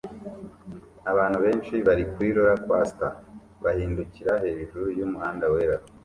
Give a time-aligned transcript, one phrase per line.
[1.11, 3.11] Abantu benshi bari kuri roller coaster
[3.63, 5.77] bahindukirira hejuru yumuhanda wera